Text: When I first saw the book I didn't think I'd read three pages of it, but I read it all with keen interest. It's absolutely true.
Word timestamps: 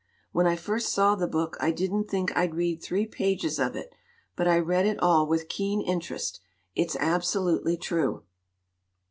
When 0.31 0.47
I 0.47 0.55
first 0.55 0.91
saw 0.91 1.13
the 1.13 1.27
book 1.27 1.57
I 1.59 1.69
didn't 1.69 2.05
think 2.09 2.35
I'd 2.35 2.55
read 2.55 2.81
three 2.81 3.05
pages 3.05 3.59
of 3.59 3.75
it, 3.75 3.93
but 4.35 4.47
I 4.47 4.57
read 4.57 4.87
it 4.87 4.99
all 4.99 5.27
with 5.27 5.47
keen 5.47 5.79
interest. 5.79 6.39
It's 6.73 6.95
absolutely 6.99 7.77
true. 7.77 8.23